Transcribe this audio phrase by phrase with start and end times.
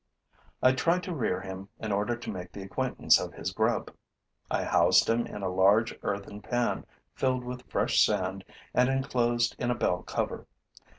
[0.63, 3.91] I tried to rear him in order to make the acquaintance of his grub;
[4.49, 8.43] I housed him in a large earthen pan filled with fresh sand
[8.73, 10.47] and enclosed in a bell cover.